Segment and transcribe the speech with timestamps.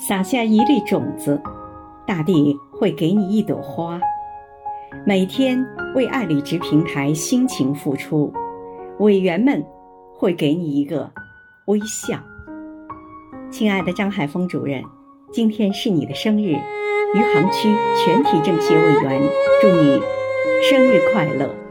[0.00, 1.38] 撒下一粒种子
[2.06, 4.00] 大地会给你一朵花。
[5.04, 5.62] 每天
[5.94, 8.32] 为爱理直平台辛勤付出
[8.98, 9.62] 委员们
[10.16, 11.10] 会给你一个
[11.66, 12.18] 微笑。
[13.50, 14.82] 亲爱的张海峰主任
[15.30, 16.56] 今天是你的生日
[17.14, 17.68] 余杭区
[18.02, 19.20] 全体政协委员
[19.60, 20.00] 祝你
[20.62, 21.69] 生日快乐。